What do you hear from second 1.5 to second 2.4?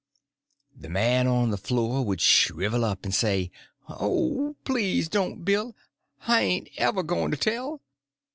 the floor would